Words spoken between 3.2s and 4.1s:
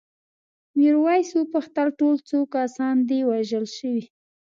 وژل شوي؟